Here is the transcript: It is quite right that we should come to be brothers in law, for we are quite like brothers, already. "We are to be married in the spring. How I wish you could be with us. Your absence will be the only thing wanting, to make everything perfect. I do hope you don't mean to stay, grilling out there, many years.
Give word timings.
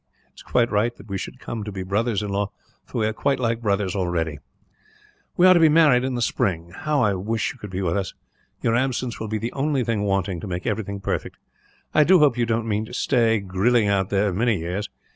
It 0.29 0.33
is 0.39 0.41
quite 0.41 0.71
right 0.71 0.95
that 0.95 1.09
we 1.09 1.19
should 1.19 1.37
come 1.37 1.63
to 1.63 1.71
be 1.71 1.83
brothers 1.83 2.23
in 2.23 2.31
law, 2.31 2.49
for 2.85 2.97
we 2.97 3.05
are 3.05 3.13
quite 3.13 3.39
like 3.39 3.61
brothers, 3.61 3.95
already. 3.95 4.39
"We 5.37 5.45
are 5.45 5.53
to 5.53 5.59
be 5.59 5.69
married 5.69 6.03
in 6.03 6.15
the 6.15 6.23
spring. 6.23 6.71
How 6.75 7.01
I 7.03 7.13
wish 7.13 7.53
you 7.53 7.59
could 7.59 7.69
be 7.69 7.83
with 7.83 7.95
us. 7.95 8.15
Your 8.63 8.75
absence 8.75 9.19
will 9.19 9.27
be 9.27 9.37
the 9.37 9.53
only 9.53 9.83
thing 9.83 10.01
wanting, 10.01 10.39
to 10.39 10.47
make 10.47 10.65
everything 10.65 11.01
perfect. 11.01 11.37
I 11.93 12.03
do 12.03 12.17
hope 12.17 12.35
you 12.35 12.47
don't 12.47 12.67
mean 12.67 12.85
to 12.85 12.95
stay, 12.95 13.41
grilling 13.41 13.87
out 13.89 14.09
there, 14.09 14.33
many 14.33 14.57
years. 14.57 14.89